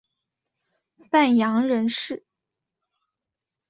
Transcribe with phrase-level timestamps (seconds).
[1.11, 2.25] 范阳人氏。